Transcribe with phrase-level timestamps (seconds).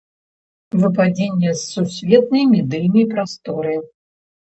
[0.83, 3.75] Выпадзенне з сусветнай медыйнай прасторы.